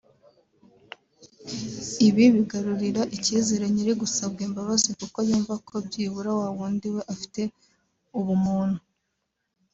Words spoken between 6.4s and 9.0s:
wundi we afite ubumuntu